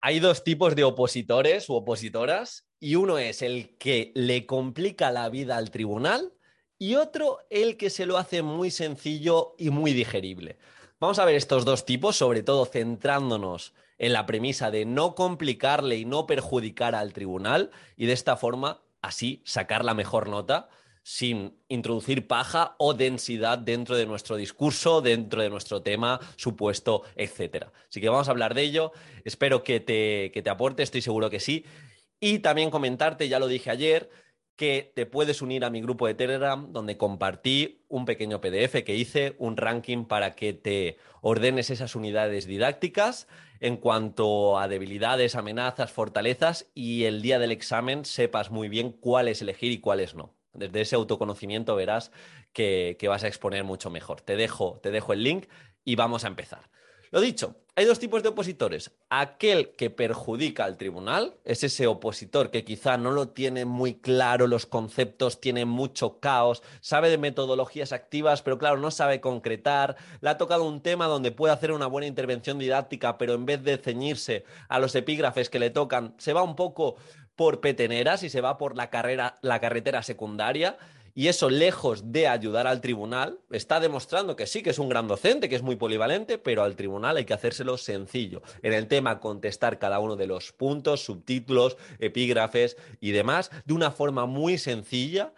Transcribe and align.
Hay 0.00 0.20
dos 0.20 0.44
tipos 0.44 0.76
de 0.76 0.84
opositores 0.84 1.68
u 1.68 1.74
opositoras 1.74 2.68
y 2.78 2.94
uno 2.94 3.18
es 3.18 3.42
el 3.42 3.76
que 3.78 4.12
le 4.14 4.46
complica 4.46 5.10
la 5.10 5.28
vida 5.28 5.56
al 5.56 5.72
tribunal 5.72 6.34
y 6.78 6.94
otro 6.94 7.38
el 7.50 7.76
que 7.76 7.90
se 7.90 8.06
lo 8.06 8.16
hace 8.16 8.42
muy 8.42 8.70
sencillo 8.70 9.56
y 9.58 9.70
muy 9.70 9.92
digerible. 9.92 10.56
Vamos 11.00 11.18
a 11.18 11.24
ver 11.24 11.34
estos 11.34 11.64
dos 11.64 11.84
tipos, 11.84 12.14
sobre 12.14 12.44
todo 12.44 12.64
centrándonos 12.64 13.74
en 13.98 14.12
la 14.12 14.24
premisa 14.24 14.70
de 14.70 14.84
no 14.84 15.16
complicarle 15.16 15.96
y 15.96 16.04
no 16.04 16.28
perjudicar 16.28 16.94
al 16.94 17.12
tribunal 17.12 17.72
y 17.96 18.06
de 18.06 18.12
esta 18.12 18.36
forma 18.36 18.82
así 19.02 19.42
sacar 19.44 19.84
la 19.84 19.94
mejor 19.94 20.28
nota 20.28 20.68
sin 21.08 21.54
introducir 21.68 22.26
paja 22.26 22.76
o 22.76 22.92
densidad 22.92 23.56
dentro 23.56 23.96
de 23.96 24.04
nuestro 24.04 24.36
discurso, 24.36 25.00
dentro 25.00 25.40
de 25.40 25.48
nuestro 25.48 25.80
tema, 25.80 26.20
supuesto, 26.36 27.02
etc. 27.16 27.68
Así 27.88 28.02
que 28.02 28.10
vamos 28.10 28.28
a 28.28 28.30
hablar 28.30 28.52
de 28.52 28.60
ello. 28.60 28.92
Espero 29.24 29.64
que 29.64 29.80
te, 29.80 30.30
que 30.34 30.42
te 30.42 30.50
aporte, 30.50 30.82
estoy 30.82 31.00
seguro 31.00 31.30
que 31.30 31.40
sí. 31.40 31.64
Y 32.20 32.40
también 32.40 32.68
comentarte, 32.68 33.26
ya 33.26 33.38
lo 33.38 33.46
dije 33.46 33.70
ayer, 33.70 34.10
que 34.54 34.92
te 34.94 35.06
puedes 35.06 35.40
unir 35.40 35.64
a 35.64 35.70
mi 35.70 35.80
grupo 35.80 36.06
de 36.06 36.12
Telegram 36.12 36.74
donde 36.74 36.98
compartí 36.98 37.86
un 37.88 38.04
pequeño 38.04 38.42
PDF 38.42 38.84
que 38.84 38.94
hice, 38.94 39.34
un 39.38 39.56
ranking 39.56 40.04
para 40.04 40.34
que 40.34 40.52
te 40.52 40.98
ordenes 41.22 41.70
esas 41.70 41.96
unidades 41.96 42.44
didácticas 42.44 43.28
en 43.60 43.78
cuanto 43.78 44.58
a 44.58 44.68
debilidades, 44.68 45.36
amenazas, 45.36 45.90
fortalezas 45.90 46.68
y 46.74 47.04
el 47.04 47.22
día 47.22 47.38
del 47.38 47.52
examen 47.52 48.04
sepas 48.04 48.50
muy 48.50 48.68
bien 48.68 48.92
cuáles 48.92 49.40
elegir 49.40 49.72
y 49.72 49.80
cuáles 49.80 50.14
no 50.14 50.37
desde 50.52 50.80
ese 50.80 50.96
autoconocimiento 50.96 51.76
verás 51.76 52.10
que, 52.52 52.96
vas 53.08 53.24
a 53.24 53.28
exponer 53.28 53.64
mucho 53.64 53.90
mejor. 53.90 54.20
Te 54.20 54.36
dejo, 54.36 54.80
te 54.82 54.90
dejo 54.90 55.12
el 55.12 55.22
link 55.22 55.46
y 55.84 55.96
vamos 55.96 56.24
a 56.24 56.28
empezar. 56.28 56.68
Lo 57.10 57.22
dicho, 57.22 57.56
hay 57.74 57.86
dos 57.86 57.98
tipos 57.98 58.22
de 58.22 58.28
opositores. 58.28 58.90
Aquel 59.08 59.70
que 59.76 59.88
perjudica 59.88 60.64
al 60.64 60.76
tribunal 60.76 61.38
es 61.44 61.64
ese 61.64 61.86
opositor 61.86 62.50
que 62.50 62.64
quizá 62.64 62.98
no 62.98 63.12
lo 63.12 63.28
tiene 63.28 63.64
muy 63.64 63.94
claro 63.94 64.46
los 64.46 64.66
conceptos, 64.66 65.40
tiene 65.40 65.64
mucho 65.64 66.20
caos, 66.20 66.62
sabe 66.80 67.08
de 67.08 67.16
metodologías 67.16 67.92
activas, 67.92 68.42
pero 68.42 68.58
claro, 68.58 68.76
no 68.76 68.90
sabe 68.90 69.22
concretar. 69.22 69.96
Le 70.20 70.28
ha 70.28 70.36
tocado 70.36 70.64
un 70.64 70.82
tema 70.82 71.06
donde 71.06 71.32
puede 71.32 71.54
hacer 71.54 71.72
una 71.72 71.86
buena 71.86 72.08
intervención 72.08 72.58
didáctica, 72.58 73.16
pero 73.16 73.32
en 73.32 73.46
vez 73.46 73.62
de 73.62 73.78
ceñirse 73.78 74.44
a 74.68 74.78
los 74.78 74.94
epígrafes 74.94 75.48
que 75.48 75.60
le 75.60 75.70
tocan, 75.70 76.14
se 76.18 76.34
va 76.34 76.42
un 76.42 76.56
poco 76.56 76.96
por 77.38 77.60
peteneras 77.60 78.24
y 78.24 78.30
se 78.30 78.40
va 78.40 78.58
por 78.58 78.76
la, 78.76 78.90
carrera, 78.90 79.38
la 79.42 79.60
carretera 79.60 80.02
secundaria. 80.02 80.76
Y 81.14 81.28
eso, 81.28 81.48
lejos 81.50 82.10
de 82.10 82.26
ayudar 82.26 82.66
al 82.66 82.80
tribunal, 82.80 83.38
está 83.52 83.78
demostrando 83.78 84.34
que 84.34 84.48
sí, 84.48 84.60
que 84.60 84.70
es 84.70 84.78
un 84.80 84.88
gran 84.88 85.06
docente, 85.06 85.48
que 85.48 85.54
es 85.54 85.62
muy 85.62 85.76
polivalente, 85.76 86.36
pero 86.38 86.64
al 86.64 86.74
tribunal 86.74 87.16
hay 87.16 87.24
que 87.24 87.34
hacérselo 87.34 87.78
sencillo. 87.78 88.42
En 88.62 88.72
el 88.72 88.88
tema, 88.88 89.20
contestar 89.20 89.78
cada 89.78 90.00
uno 90.00 90.16
de 90.16 90.26
los 90.26 90.50
puntos, 90.50 91.04
subtítulos, 91.04 91.76
epígrafes 92.00 92.76
y 93.00 93.12
demás, 93.12 93.52
de 93.64 93.74
una 93.74 93.92
forma 93.92 94.26
muy 94.26 94.58
sencilla 94.58 95.32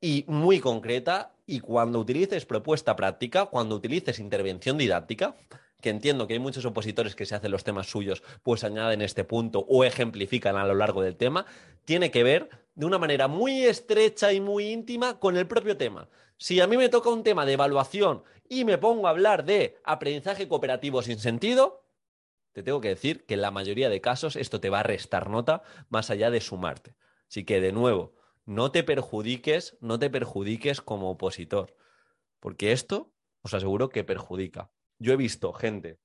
y 0.00 0.24
muy 0.28 0.60
concreta. 0.60 1.32
Y 1.46 1.58
cuando 1.58 1.98
utilices 1.98 2.46
propuesta 2.46 2.94
práctica, 2.94 3.46
cuando 3.46 3.74
utilices 3.74 4.20
intervención 4.20 4.78
didáctica, 4.78 5.34
que 5.80 5.90
entiendo 5.90 6.26
que 6.26 6.34
hay 6.34 6.38
muchos 6.38 6.64
opositores 6.64 7.14
que 7.14 7.26
se 7.26 7.34
hacen 7.34 7.50
los 7.50 7.64
temas 7.64 7.88
suyos, 7.88 8.22
pues 8.42 8.64
añaden 8.64 9.02
este 9.02 9.24
punto 9.24 9.64
o 9.68 9.84
ejemplifican 9.84 10.56
a 10.56 10.66
lo 10.66 10.74
largo 10.74 11.02
del 11.02 11.16
tema, 11.16 11.46
tiene 11.84 12.10
que 12.10 12.22
ver 12.22 12.48
de 12.74 12.86
una 12.86 12.98
manera 12.98 13.28
muy 13.28 13.64
estrecha 13.64 14.32
y 14.32 14.40
muy 14.40 14.68
íntima 14.68 15.18
con 15.18 15.36
el 15.36 15.46
propio 15.46 15.76
tema. 15.76 16.08
Si 16.36 16.60
a 16.60 16.66
mí 16.66 16.76
me 16.76 16.88
toca 16.88 17.10
un 17.10 17.22
tema 17.22 17.44
de 17.44 17.52
evaluación 17.52 18.22
y 18.48 18.64
me 18.64 18.78
pongo 18.78 19.06
a 19.06 19.10
hablar 19.10 19.44
de 19.44 19.78
aprendizaje 19.84 20.48
cooperativo 20.48 21.02
sin 21.02 21.18
sentido, 21.18 21.84
te 22.52 22.62
tengo 22.62 22.80
que 22.80 22.88
decir 22.88 23.26
que 23.26 23.34
en 23.34 23.42
la 23.42 23.50
mayoría 23.50 23.88
de 23.88 24.00
casos 24.00 24.36
esto 24.36 24.60
te 24.60 24.70
va 24.70 24.80
a 24.80 24.84
restar 24.84 25.30
nota 25.30 25.62
más 25.88 26.10
allá 26.10 26.30
de 26.30 26.40
sumarte. 26.40 26.96
Así 27.28 27.44
que, 27.44 27.60
de 27.60 27.72
nuevo, 27.72 28.14
no 28.44 28.72
te 28.72 28.82
perjudiques, 28.82 29.76
no 29.80 29.98
te 29.98 30.10
perjudiques 30.10 30.80
como 30.80 31.10
opositor, 31.10 31.76
porque 32.40 32.72
esto 32.72 33.12
os 33.42 33.54
aseguro 33.54 33.88
que 33.88 34.02
perjudica. 34.02 34.70
Yo 35.00 35.12
he 35.12 35.16
visto 35.16 35.52
gente 35.52 35.98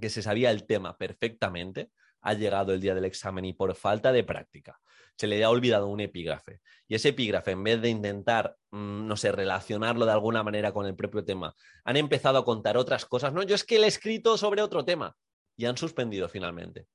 que 0.00 0.10
se 0.10 0.22
sabía 0.22 0.52
el 0.52 0.66
tema 0.66 0.96
perfectamente, 0.96 1.90
ha 2.20 2.34
llegado 2.34 2.72
el 2.72 2.80
día 2.80 2.94
del 2.94 3.06
examen 3.06 3.44
y 3.44 3.54
por 3.54 3.74
falta 3.74 4.12
de 4.12 4.22
práctica 4.22 4.78
se 5.20 5.26
le 5.26 5.44
ha 5.44 5.50
olvidado 5.50 5.86
un 5.88 6.00
epígrafe. 6.00 6.62
Y 6.88 6.94
ese 6.94 7.10
epígrafe, 7.10 7.50
en 7.50 7.62
vez 7.62 7.82
de 7.82 7.90
intentar, 7.90 8.56
mm, 8.70 9.06
no 9.06 9.18
sé, 9.18 9.30
relacionarlo 9.30 10.06
de 10.06 10.12
alguna 10.12 10.42
manera 10.42 10.72
con 10.72 10.86
el 10.86 10.96
propio 10.96 11.22
tema, 11.26 11.54
han 11.84 11.98
empezado 11.98 12.38
a 12.38 12.44
contar 12.46 12.78
otras 12.78 13.04
cosas. 13.04 13.34
No, 13.34 13.42
yo 13.42 13.54
es 13.54 13.64
que 13.64 13.78
le 13.78 13.84
he 13.84 13.88
escrito 13.88 14.38
sobre 14.38 14.62
otro 14.62 14.82
tema 14.82 15.14
y 15.58 15.66
han 15.66 15.76
suspendido 15.76 16.26
finalmente. 16.30 16.86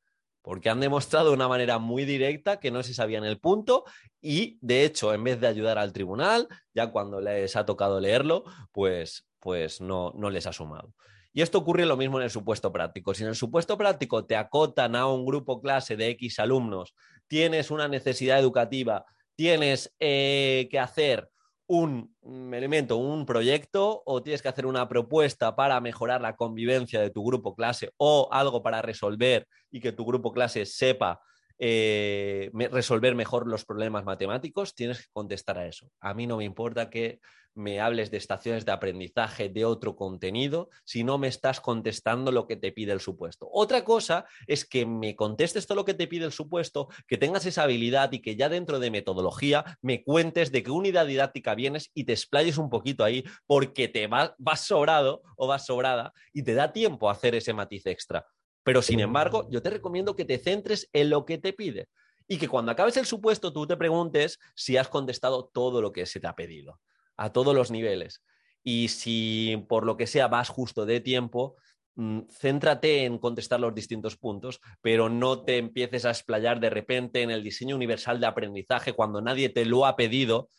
Porque 0.42 0.72
han 0.72 0.80
demostrado 0.80 1.30
de 1.30 1.36
una 1.36 1.48
manera 1.48 1.78
muy 1.78 2.04
directa 2.04 2.60
que 2.60 2.72
no 2.72 2.82
se 2.82 2.96
sabían 2.96 3.26
el 3.26 3.40
punto 3.40 3.84
y, 4.20 4.58
de 4.62 4.86
hecho, 4.86 5.14
en 5.14 5.24
vez 5.24 5.40
de 5.40 5.46
ayudar 5.46 5.78
al 5.78 5.94
tribunal, 5.94 6.48
ya 6.74 6.92
cuando 6.92 7.22
les 7.22 7.56
ha 7.56 7.64
tocado 7.68 8.00
leerlo, 8.00 8.44
pues, 8.72 9.28
pues 9.40 9.82
no, 9.82 10.14
no 10.16 10.32
les 10.32 10.48
ha 10.48 10.54
sumado. 10.54 10.96
Y 11.36 11.42
esto 11.42 11.58
ocurre 11.58 11.86
lo 11.86 11.98
mismo 11.98 12.18
en 12.18 12.24
el 12.24 12.30
supuesto 12.30 12.72
práctico. 12.72 13.14
Si 13.14 13.24
en 13.24 13.28
el 13.28 13.36
supuesto 13.36 13.78
práctico 13.78 14.26
te 14.26 14.38
acotan 14.38 14.96
a 14.96 15.06
un 15.08 15.26
grupo 15.26 15.60
clase 15.60 15.98
de 15.98 16.08
X 16.12 16.40
alumnos, 16.40 16.96
tienes 17.28 17.72
una 17.72 17.90
necesidad 17.90 18.40
educativa, 18.40 19.06
tienes 19.36 19.94
eh, 20.00 20.70
que 20.72 20.80
hacer 20.80 21.30
un 21.68 22.16
elemento, 22.54 22.96
un 22.96 23.26
proyecto, 23.26 24.02
o 24.06 24.24
tienes 24.24 24.42
que 24.42 24.48
hacer 24.48 24.66
una 24.66 24.88
propuesta 24.88 25.58
para 25.58 25.82
mejorar 25.82 26.22
la 26.22 26.38
convivencia 26.38 27.02
de 27.02 27.10
tu 27.10 27.26
grupo 27.26 27.54
clase 27.54 27.92
o 27.98 28.30
algo 28.32 28.64
para 28.64 28.82
resolver 28.82 29.46
y 29.70 29.82
que 29.82 29.92
tu 29.92 30.06
grupo 30.06 30.32
clase 30.32 30.66
sepa 30.66 31.20
eh, 31.58 32.52
resolver 32.72 33.16
mejor 33.16 33.48
los 33.48 33.66
problemas 33.66 34.04
matemáticos, 34.04 34.76
tienes 34.76 35.00
que 35.00 35.12
contestar 35.14 35.58
a 35.58 35.68
eso. 35.68 35.90
A 36.00 36.14
mí 36.14 36.28
no 36.28 36.38
me 36.38 36.44
importa 36.44 36.90
que 36.90 37.20
me 37.56 37.80
hables 37.80 38.12
de 38.12 38.18
estaciones 38.18 38.66
de 38.66 38.74
aprendizaje 38.74 39.50
de 39.50 39.66
otro 39.66 39.96
contenido 39.96 40.70
si 40.84 41.04
no 41.04 41.18
me 41.18 41.28
estás 41.28 41.62
contestando 41.62 42.32
lo 42.32 42.48
que 42.48 42.58
te 42.58 42.72
pide 42.72 42.92
el 42.92 43.00
supuesto. 43.00 43.50
Otra 43.52 43.84
cosa 43.84 44.26
es 44.46 44.66
que 44.66 44.86
me 44.86 45.16
contestes 45.16 45.66
todo 45.66 45.78
lo 45.78 45.86
que 45.86 45.94
te 45.94 46.08
pide 46.08 46.26
el 46.26 46.32
supuesto, 46.32 46.90
que 47.08 47.18
tengas 47.18 47.46
esa 47.46 47.64
habilidad 47.64 48.12
y 48.12 48.22
que 48.22 48.36
ya 48.36 48.50
dentro 48.50 48.80
de 48.80 48.92
metodología 48.92 49.64
me 49.82 50.04
cuentes 50.04 50.52
de 50.52 50.64
qué 50.64 50.72
unidad 50.72 51.08
didáctica 51.08 51.56
vienes 51.56 51.92
y 51.94 52.04
te 52.04 52.12
explayes 52.12 52.58
un 52.58 52.70
poquito 52.70 53.04
ahí 53.04 53.24
porque 53.48 53.88
te 53.88 54.08
vas, 54.08 54.34
vas 54.38 54.62
sobrado 54.62 55.24
o 55.38 55.48
vas 55.48 55.66
sobrada 55.66 56.14
y 56.34 56.44
te 56.44 56.54
da 56.54 56.74
tiempo 56.74 57.10
a 57.10 57.14
hacer 57.14 57.36
ese 57.36 57.54
matiz 57.54 57.86
extra. 57.86 58.26
Pero 58.66 58.82
sin 58.82 59.00
embargo, 59.00 59.48
yo 59.52 59.62
te 59.62 59.70
recomiendo 59.70 60.16
que 60.16 60.26
te 60.26 60.40
centres 60.40 60.90
en 60.92 61.12
lo 61.12 61.24
que 61.24 61.38
te 61.38 61.54
pide 61.54 61.88
y 62.28 62.40
que 62.40 62.48
cuando 62.48 62.72
acabes 62.72 62.98
el 62.98 63.06
supuesto 63.06 63.54
tú 63.54 63.68
te 63.68 63.78
preguntes 63.78 64.40
si 64.56 64.76
has 64.76 64.90
contestado 64.90 65.46
todo 65.54 65.84
lo 65.84 65.92
que 65.92 66.08
se 66.08 66.20
te 66.20 66.26
ha 66.26 66.36
pedido 66.36 66.80
a 67.16 67.32
todos 67.32 67.54
los 67.54 67.70
niveles. 67.70 68.24
Y 68.64 68.88
si 68.88 69.64
por 69.70 69.86
lo 69.86 69.98
que 69.98 70.08
sea 70.08 70.28
vas 70.28 70.50
justo 70.50 70.88
de 70.88 71.00
tiempo, 71.00 71.58
mm, 71.94 72.22
céntrate 72.32 73.06
en 73.06 73.20
contestar 73.20 73.60
los 73.60 73.76
distintos 73.76 74.18
puntos, 74.18 74.60
pero 74.82 75.10
no 75.10 75.44
te 75.44 75.60
empieces 75.60 76.04
a 76.06 76.10
explayar 76.10 76.60
de 76.60 76.72
repente 76.72 77.22
en 77.22 77.30
el 77.30 77.44
diseño 77.44 77.76
universal 77.76 78.20
de 78.20 78.26
aprendizaje 78.26 78.94
cuando 78.94 79.22
nadie 79.22 79.50
te 79.50 79.64
lo 79.64 79.86
ha 79.86 79.96
pedido 79.96 80.50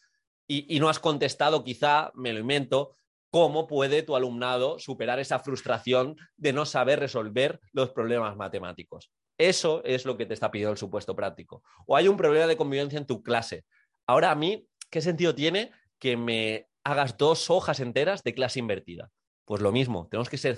y, 0.46 0.78
no 0.78 0.88
has 0.88 1.00
contestado, 1.00 1.64
quizá, 1.64 2.12
me 2.14 2.32
lo 2.32 2.38
invento, 2.38 2.94
cómo 3.31 3.67
puede 3.67 4.02
tu 4.02 4.17
alumnado 4.17 4.78
superar 4.78 5.19
esa 5.19 5.38
frustración 5.38 6.17
de 6.37 6.52
no 6.52 6.64
saber 6.64 7.00
resolver 7.00 7.61
los 7.73 7.90
problemas 7.90 8.37
matemáticos. 8.37 9.11
Eso 9.38 9.82
es 9.84 10.05
lo 10.06 10.17
que 10.17 10.26
te 10.26 10.34
está 10.34 10.50
pidiendo 10.50 10.73
el 10.73 10.78
supuesto 10.78 11.14
práctico. 11.14 11.62
O 11.87 11.96
hay 11.96 12.08
un 12.08 12.17
problema 12.17 12.46
de 12.46 12.56
convivencia 12.56 12.99
en 12.99 13.06
tu 13.06 13.23
clase. 13.23 13.64
Ahora 14.06 14.31
a 14.31 14.34
mí, 14.34 14.67
¿qué 14.90 15.00
sentido 15.00 15.34
tiene 15.34 15.73
que 15.99 16.17
me 16.17 16.69
hagas 16.87 17.17
dos 17.17 17.50
hojas 17.50 17.81
enteras 17.81 18.23
de 18.23 18.32
clase 18.32 18.61
invertida. 18.61 19.11
Pues 19.44 19.61
lo 19.61 19.72
mismo, 19.72 20.06
tenemos 20.08 20.29
que 20.29 20.38
ser 20.38 20.56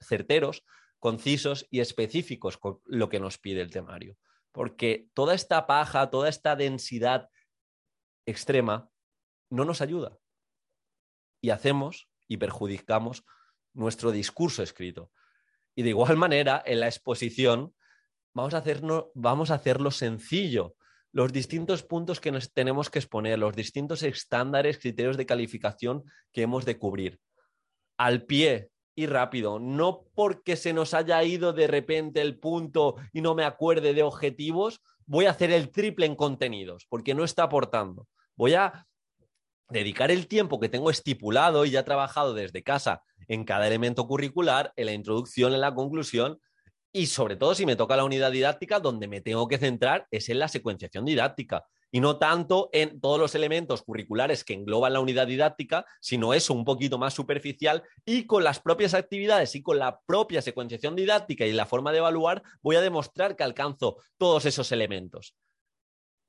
certeros, 0.00 0.64
concisos 1.00 1.66
y 1.68 1.80
específicos 1.80 2.58
con 2.58 2.80
lo 2.84 3.08
que 3.08 3.18
nos 3.18 3.38
pide 3.38 3.60
el 3.60 3.70
temario. 3.70 4.16
Porque 4.52 5.08
toda 5.14 5.34
esta 5.34 5.66
paja, 5.66 6.10
toda 6.10 6.28
esta 6.28 6.54
densidad 6.54 7.28
extrema 8.24 8.88
no 9.50 9.64
nos 9.64 9.80
ayuda. 9.80 10.16
Y 11.44 11.50
hacemos 11.50 12.08
y 12.26 12.38
perjudicamos 12.38 13.22
nuestro 13.74 14.12
discurso 14.12 14.62
escrito. 14.62 15.10
Y 15.74 15.82
de 15.82 15.90
igual 15.90 16.16
manera, 16.16 16.62
en 16.64 16.80
la 16.80 16.86
exposición, 16.86 17.74
vamos 18.32 18.54
a, 18.54 18.64
vamos 19.14 19.50
a 19.50 19.56
hacerlo 19.56 19.90
sencillo. 19.90 20.74
Los 21.12 21.34
distintos 21.34 21.82
puntos 21.82 22.18
que 22.18 22.32
nos 22.32 22.50
tenemos 22.54 22.88
que 22.88 22.98
exponer, 22.98 23.38
los 23.38 23.54
distintos 23.54 24.02
estándares, 24.04 24.78
criterios 24.78 25.18
de 25.18 25.26
calificación 25.26 26.04
que 26.32 26.40
hemos 26.40 26.64
de 26.64 26.78
cubrir. 26.78 27.20
Al 27.98 28.22
pie 28.22 28.70
y 28.94 29.04
rápido, 29.04 29.58
no 29.58 30.06
porque 30.14 30.56
se 30.56 30.72
nos 30.72 30.94
haya 30.94 31.22
ido 31.24 31.52
de 31.52 31.66
repente 31.66 32.22
el 32.22 32.38
punto 32.38 32.96
y 33.12 33.20
no 33.20 33.34
me 33.34 33.44
acuerde 33.44 33.92
de 33.92 34.02
objetivos, 34.02 34.80
voy 35.04 35.26
a 35.26 35.32
hacer 35.32 35.50
el 35.50 35.70
triple 35.70 36.06
en 36.06 36.16
contenidos, 36.16 36.86
porque 36.88 37.12
no 37.12 37.22
está 37.22 37.42
aportando. 37.42 38.08
Voy 38.34 38.54
a 38.54 38.86
dedicar 39.74 40.10
el 40.10 40.28
tiempo 40.28 40.60
que 40.60 40.68
tengo 40.68 40.90
estipulado 40.90 41.64
y 41.64 41.70
ya 41.72 41.84
trabajado 41.84 42.32
desde 42.32 42.62
casa 42.62 43.02
en 43.26 43.44
cada 43.44 43.66
elemento 43.66 44.06
curricular, 44.06 44.72
en 44.76 44.86
la 44.86 44.92
introducción, 44.92 45.52
en 45.52 45.60
la 45.60 45.74
conclusión 45.74 46.38
y 46.92 47.06
sobre 47.06 47.34
todo 47.34 47.56
si 47.56 47.66
me 47.66 47.74
toca 47.74 47.96
la 47.96 48.04
unidad 48.04 48.30
didáctica, 48.30 48.78
donde 48.78 49.08
me 49.08 49.20
tengo 49.20 49.48
que 49.48 49.58
centrar 49.58 50.06
es 50.12 50.28
en 50.28 50.38
la 50.38 50.46
secuenciación 50.46 51.04
didáctica 51.04 51.64
y 51.90 52.00
no 52.00 52.18
tanto 52.18 52.70
en 52.72 53.00
todos 53.00 53.18
los 53.18 53.34
elementos 53.34 53.82
curriculares 53.82 54.44
que 54.44 54.54
engloban 54.54 54.92
la 54.92 55.00
unidad 55.00 55.26
didáctica, 55.26 55.84
sino 56.00 56.34
eso 56.34 56.54
un 56.54 56.64
poquito 56.64 56.96
más 56.96 57.12
superficial 57.14 57.82
y 58.04 58.26
con 58.26 58.44
las 58.44 58.60
propias 58.60 58.94
actividades 58.94 59.56
y 59.56 59.62
con 59.62 59.80
la 59.80 60.00
propia 60.06 60.40
secuenciación 60.40 60.94
didáctica 60.94 61.46
y 61.46 61.52
la 61.52 61.66
forma 61.66 61.90
de 61.90 61.98
evaluar 61.98 62.44
voy 62.62 62.76
a 62.76 62.80
demostrar 62.80 63.34
que 63.34 63.42
alcanzo 63.42 63.96
todos 64.16 64.44
esos 64.46 64.70
elementos 64.70 65.34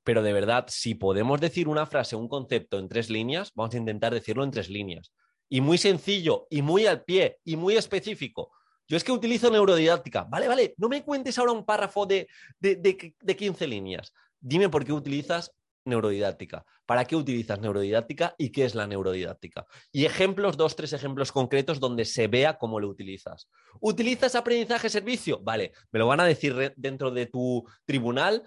pero 0.06 0.22
de 0.22 0.32
verdad, 0.32 0.66
si 0.68 0.94
podemos 0.94 1.40
decir 1.40 1.66
una 1.66 1.84
frase, 1.84 2.14
un 2.14 2.28
concepto 2.28 2.78
en 2.78 2.88
tres 2.88 3.10
líneas, 3.10 3.50
vamos 3.56 3.74
a 3.74 3.78
intentar 3.78 4.14
decirlo 4.14 4.44
en 4.44 4.52
tres 4.52 4.70
líneas. 4.70 5.12
Y 5.48 5.60
muy 5.60 5.78
sencillo, 5.78 6.46
y 6.48 6.62
muy 6.62 6.86
al 6.86 7.02
pie, 7.02 7.40
y 7.42 7.56
muy 7.56 7.76
específico. 7.76 8.52
Yo 8.86 8.96
es 8.96 9.02
que 9.02 9.10
utilizo 9.10 9.50
neurodidáctica. 9.50 10.22
Vale, 10.22 10.46
vale, 10.46 10.74
no 10.76 10.88
me 10.88 11.02
cuentes 11.02 11.36
ahora 11.40 11.50
un 11.50 11.66
párrafo 11.66 12.06
de, 12.06 12.28
de, 12.60 12.76
de, 12.76 13.36
15 13.36 13.66
líneas. 13.66 14.12
Dime 14.38 14.68
por 14.68 14.84
qué 14.84 14.92
utilizas 14.92 15.50
neurodidáctica. 15.84 16.64
¿Para 16.86 17.04
qué 17.04 17.16
utilizas 17.16 17.58
neurodidáctica 17.58 18.36
y 18.38 18.50
qué 18.50 18.64
es 18.64 18.76
la 18.76 18.86
neurodidáctica? 18.86 19.66
Y 19.90 20.04
ejemplos, 20.04 20.56
dos, 20.56 20.76
tres 20.76 20.92
ejemplos 20.92 21.32
concretos 21.32 21.80
donde 21.80 22.04
se 22.04 22.28
vea 22.28 22.58
cómo 22.58 22.78
lo 22.78 22.88
utilizas. 22.88 23.48
¿Utilizas 23.80 24.36
aprendizaje 24.36 24.88
servicio? 24.88 25.40
Vale, 25.42 25.72
me 25.90 25.98
lo 25.98 26.06
van 26.06 26.20
a 26.20 26.26
decir 26.26 26.74
dentro 26.76 27.10
de 27.10 27.26
tu 27.26 27.64
tribunal 27.84 28.44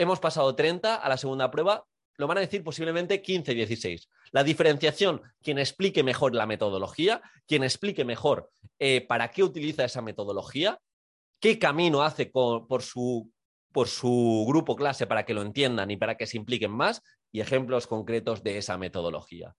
hemos 0.00 0.18
pasado 0.18 0.54
30 0.54 0.94
a 0.94 1.08
la 1.08 1.16
segunda 1.16 1.50
prueba, 1.50 1.86
lo 2.16 2.26
van 2.26 2.38
a 2.38 2.42
decir 2.42 2.64
posiblemente 2.64 3.22
15, 3.22 3.54
16. 3.54 4.08
La 4.32 4.44
diferenciación, 4.44 5.22
quien 5.42 5.58
explique 5.58 6.02
mejor 6.02 6.34
la 6.34 6.46
metodología, 6.46 7.22
quien 7.46 7.64
explique 7.64 8.04
mejor 8.04 8.50
eh, 8.78 9.06
para 9.06 9.30
qué 9.30 9.42
utiliza 9.42 9.84
esa 9.84 10.02
metodología, 10.02 10.78
qué 11.38 11.58
camino 11.58 12.02
hace 12.02 12.26
por, 12.26 12.82
su, 12.82 13.30
por 13.72 13.88
su 13.88 14.44
grupo 14.48 14.76
clase 14.76 15.06
para 15.06 15.24
que 15.24 15.34
lo 15.34 15.42
entiendan 15.42 15.90
y 15.90 15.96
para 15.96 16.16
que 16.16 16.26
se 16.26 16.36
impliquen 16.36 16.70
más, 16.70 17.02
y 17.32 17.40
ejemplos 17.40 17.86
concretos 17.86 18.42
de 18.42 18.58
esa 18.58 18.76
metodología. 18.76 19.54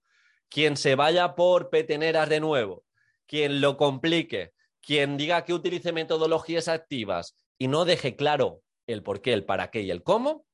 Quien 0.49 0.75
se 0.75 0.95
vaya 0.95 1.35
por 1.35 1.69
peteneras 1.69 2.29
de 2.29 2.39
nuevo, 2.39 2.83
quien 3.25 3.61
lo 3.61 3.77
complique, 3.77 4.51
quien 4.81 5.17
diga 5.17 5.45
que 5.45 5.53
utilice 5.53 5.93
metodologías 5.93 6.67
activas 6.67 7.35
y 7.57 7.67
no 7.67 7.85
deje 7.85 8.15
claro 8.15 8.61
el 8.87 9.03
por 9.03 9.21
qué, 9.21 9.33
el 9.33 9.45
para 9.45 9.71
qué 9.71 9.81
y 9.81 9.91
el 9.91 10.03
cómo, 10.03 10.45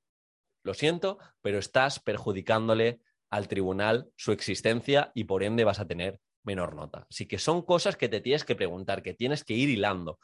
lo 0.63 0.73
siento, 0.73 1.17
pero 1.41 1.59
estás 1.59 1.99
perjudicándole 1.99 2.99
al 3.29 3.47
tribunal 3.47 4.09
su 4.15 4.31
existencia 4.31 5.11
y 5.13 5.25
por 5.25 5.43
ende 5.43 5.63
vas 5.63 5.79
a 5.79 5.87
tener 5.87 6.19
menor 6.43 6.75
nota. 6.75 7.05
Así 7.09 7.25
que 7.25 7.39
son 7.39 7.61
cosas 7.61 7.97
que 7.97 8.09
te 8.09 8.21
tienes 8.21 8.43
que 8.43 8.55
preguntar, 8.55 9.03
que 9.03 9.13
tienes 9.13 9.43
que 9.43 9.53
ir 9.53 9.69
hilando. 9.69 10.19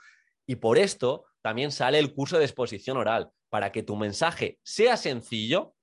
Y 0.46 0.56
por 0.56 0.78
esto 0.78 1.26
también 1.42 1.72
sale 1.72 2.00
el 2.00 2.14
curso 2.14 2.38
de 2.38 2.46
exposición 2.46 2.98
oral, 2.98 3.32
para 3.50 3.72
que 3.72 3.84
tu 3.84 3.96
mensaje 3.96 4.60
sea 4.64 4.98
sencillo, 4.98 5.76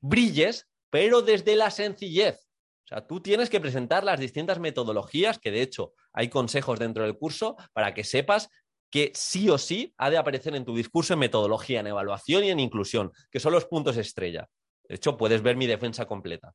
brilles, 0.00 0.68
pero 0.90 1.22
desde 1.22 1.56
la 1.56 1.70
sencillez. 1.70 2.48
O 2.84 2.88
sea, 2.88 3.06
tú 3.06 3.20
tienes 3.20 3.50
que 3.50 3.60
presentar 3.60 4.04
las 4.04 4.20
distintas 4.20 4.58
metodologías, 4.58 5.38
que 5.38 5.50
de 5.50 5.62
hecho 5.62 5.94
hay 6.12 6.28
consejos 6.28 6.78
dentro 6.78 7.04
del 7.04 7.16
curso, 7.16 7.56
para 7.72 7.94
que 7.94 8.04
sepas 8.04 8.50
que 8.90 9.12
sí 9.14 9.48
o 9.50 9.58
sí 9.58 9.94
ha 9.98 10.10
de 10.10 10.16
aparecer 10.16 10.54
en 10.54 10.64
tu 10.64 10.74
discurso 10.74 11.12
en 11.12 11.18
metodología, 11.20 11.80
en 11.80 11.88
evaluación 11.88 12.44
y 12.44 12.50
en 12.50 12.60
inclusión, 12.60 13.12
que 13.30 13.40
son 13.40 13.52
los 13.52 13.66
puntos 13.66 13.96
estrella. 13.96 14.48
De 14.88 14.96
hecho, 14.96 15.16
puedes 15.16 15.42
ver 15.42 15.56
mi 15.56 15.66
defensa 15.66 16.06
completa. 16.06 16.54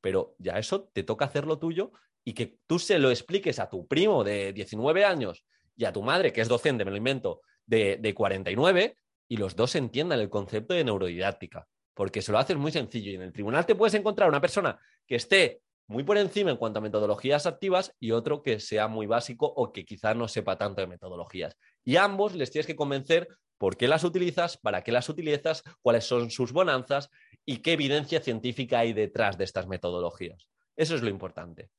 Pero 0.00 0.34
ya 0.38 0.58
eso 0.58 0.90
te 0.92 1.02
toca 1.02 1.24
hacerlo 1.24 1.58
tuyo 1.58 1.92
y 2.24 2.34
que 2.34 2.58
tú 2.66 2.78
se 2.78 2.98
lo 2.98 3.10
expliques 3.10 3.58
a 3.58 3.68
tu 3.68 3.86
primo 3.86 4.24
de 4.24 4.52
19 4.52 5.04
años 5.04 5.44
y 5.76 5.84
a 5.84 5.92
tu 5.92 6.02
madre, 6.02 6.32
que 6.32 6.42
es 6.42 6.48
docente, 6.48 6.84
me 6.84 6.90
lo 6.90 6.96
invento, 6.96 7.40
de, 7.64 7.96
de 7.96 8.14
49, 8.14 8.96
y 9.28 9.36
los 9.36 9.56
dos 9.56 9.74
entiendan 9.76 10.20
el 10.20 10.28
concepto 10.28 10.74
de 10.74 10.84
neurodidáctica. 10.84 11.66
Porque 11.94 12.20
se 12.20 12.32
lo 12.32 12.38
haces 12.38 12.56
muy 12.56 12.72
sencillo. 12.72 13.10
Y 13.10 13.14
en 13.14 13.22
el 13.22 13.32
tribunal 13.32 13.64
te 13.64 13.74
puedes 13.74 13.94
encontrar 13.94 14.28
una 14.28 14.40
persona 14.40 14.78
que 15.06 15.16
esté 15.16 15.62
muy 15.90 16.04
por 16.04 16.16
encima 16.18 16.52
en 16.52 16.56
cuanto 16.56 16.78
a 16.78 16.82
metodologías 16.82 17.46
activas 17.46 17.92
y 17.98 18.12
otro 18.12 18.42
que 18.42 18.60
sea 18.60 18.86
muy 18.86 19.06
básico 19.06 19.46
o 19.46 19.72
que 19.72 19.84
quizás 19.84 20.14
no 20.14 20.28
sepa 20.28 20.56
tanto 20.56 20.80
de 20.80 20.86
metodologías. 20.86 21.56
Y 21.84 21.96
ambos 21.96 22.34
les 22.34 22.50
tienes 22.50 22.66
que 22.66 22.76
convencer 22.76 23.28
por 23.58 23.76
qué 23.76 23.88
las 23.88 24.04
utilizas, 24.04 24.56
para 24.56 24.82
qué 24.82 24.92
las 24.92 25.08
utilizas, 25.08 25.62
cuáles 25.82 26.04
son 26.04 26.30
sus 26.30 26.52
bonanzas 26.52 27.10
y 27.44 27.58
qué 27.58 27.72
evidencia 27.72 28.20
científica 28.20 28.80
hay 28.80 28.92
detrás 28.92 29.36
de 29.36 29.44
estas 29.44 29.66
metodologías. 29.66 30.48
Eso 30.76 30.94
es 30.94 31.02
lo 31.02 31.10
importante. 31.10 31.70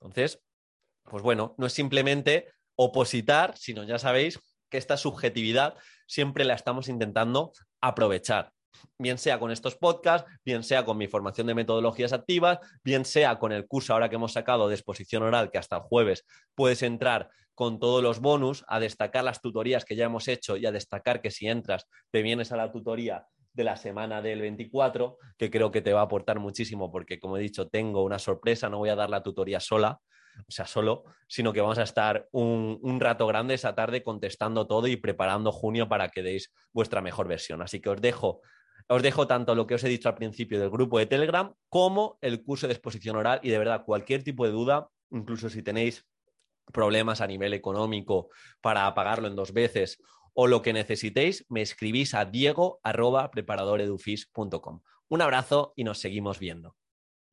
Entonces, 0.00 0.42
pues 1.04 1.22
bueno, 1.22 1.54
no 1.58 1.66
es 1.66 1.72
simplemente 1.72 2.46
opositar, 2.74 3.56
sino 3.56 3.84
ya 3.84 3.98
sabéis 3.98 4.40
que 4.70 4.78
esta 4.78 4.96
subjetividad 4.96 5.76
siempre 6.06 6.44
la 6.44 6.54
estamos 6.54 6.88
intentando 6.88 7.52
aprovechar 7.80 8.52
bien 8.98 9.18
sea 9.18 9.38
con 9.38 9.50
estos 9.50 9.76
podcasts, 9.76 10.30
bien 10.44 10.62
sea 10.62 10.84
con 10.84 10.96
mi 10.96 11.08
formación 11.08 11.46
de 11.46 11.54
metodologías 11.54 12.12
activas, 12.12 12.58
bien 12.84 13.04
sea 13.04 13.38
con 13.38 13.52
el 13.52 13.66
curso 13.66 13.92
ahora 13.92 14.08
que 14.08 14.16
hemos 14.16 14.32
sacado 14.32 14.68
de 14.68 14.74
exposición 14.74 15.22
oral, 15.22 15.50
que 15.50 15.58
hasta 15.58 15.76
el 15.76 15.82
jueves 15.82 16.24
puedes 16.54 16.82
entrar 16.82 17.30
con 17.60 17.78
todos 17.78 18.02
los 18.02 18.20
bonus, 18.20 18.64
a 18.68 18.80
destacar 18.80 19.22
las 19.22 19.42
tutorías 19.42 19.84
que 19.84 19.94
ya 19.94 20.06
hemos 20.06 20.28
hecho 20.28 20.56
y 20.56 20.64
a 20.64 20.72
destacar 20.72 21.20
que 21.20 21.30
si 21.30 21.46
entras, 21.46 21.86
te 22.10 22.22
vienes 22.22 22.52
a 22.52 22.56
la 22.56 22.72
tutoría 22.72 23.26
de 23.52 23.64
la 23.64 23.76
semana 23.76 24.22
del 24.22 24.40
24, 24.40 25.18
que 25.36 25.50
creo 25.50 25.70
que 25.70 25.82
te 25.82 25.92
va 25.92 26.00
a 26.00 26.04
aportar 26.04 26.38
muchísimo, 26.38 26.90
porque 26.90 27.20
como 27.20 27.36
he 27.36 27.40
dicho, 27.42 27.68
tengo 27.68 28.02
una 28.02 28.18
sorpresa, 28.18 28.70
no 28.70 28.78
voy 28.78 28.88
a 28.88 28.94
dar 28.96 29.10
la 29.10 29.22
tutoría 29.22 29.60
sola, 29.60 30.00
o 30.38 30.50
sea, 30.50 30.64
solo, 30.64 31.04
sino 31.28 31.52
que 31.52 31.60
vamos 31.60 31.76
a 31.76 31.82
estar 31.82 32.28
un, 32.32 32.78
un, 32.80 32.98
rato 32.98 33.26
grande 33.26 33.52
esa 33.52 33.74
tarde 33.74 34.02
contestando 34.02 34.66
todo 34.66 34.86
y 34.86 34.96
preparando 34.96 35.52
junio 35.52 35.86
para 35.86 36.08
que 36.08 36.22
deis 36.22 36.54
vuestra 36.72 37.02
mejor 37.02 37.28
versión. 37.28 37.60
Así 37.60 37.78
que 37.78 37.90
os 37.90 38.00
dejo 38.00 38.40
os 38.88 39.02
dejo 39.02 39.26
tanto 39.26 39.54
lo 39.54 39.66
que 39.66 39.74
os 39.74 39.84
he 39.84 39.88
dicho 39.90 40.08
al 40.08 40.14
principio 40.14 40.58
del 40.58 40.70
grupo 40.70 40.98
de 40.98 41.04
Telegram 41.04 41.52
como 41.68 42.16
el 42.22 42.42
curso 42.42 42.68
de 42.68 42.72
exposición 42.72 43.16
oral 43.16 43.38
y 43.42 43.50
de 43.50 43.58
verdad 43.58 43.84
cualquier 43.84 44.24
tipo 44.24 44.46
de 44.46 44.52
duda, 44.52 44.88
incluso 45.10 45.50
si 45.50 45.62
tenéis 45.62 46.06
problemas 46.70 47.20
a 47.20 47.26
nivel 47.26 47.54
económico 47.54 48.28
para 48.60 48.92
pagarlo 48.94 49.28
en 49.28 49.36
dos 49.36 49.52
veces 49.52 50.00
o 50.34 50.46
lo 50.46 50.62
que 50.62 50.72
necesitéis, 50.72 51.44
me 51.48 51.60
escribís 51.60 52.14
a 52.14 52.24
diego 52.24 52.80
Un 55.08 55.22
abrazo 55.22 55.72
y 55.76 55.84
nos 55.84 55.98
seguimos 55.98 56.38
viendo. 56.38 56.76